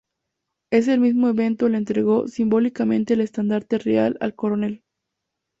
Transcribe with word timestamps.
En 0.71 0.89
el 0.89 0.99
mismo 0.99 1.29
evento 1.29 1.69
le 1.69 1.77
entregó 1.77 2.27
simbólicamente 2.27 3.13
el 3.13 3.21
estandarte 3.21 3.77
real 3.77 4.17
al 4.19 4.33
coronel. 4.33 4.81